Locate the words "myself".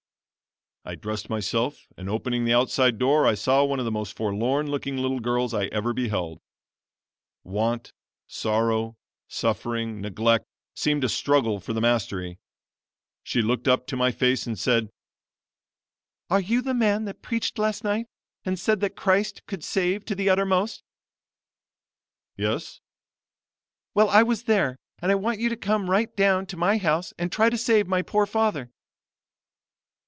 1.29-1.85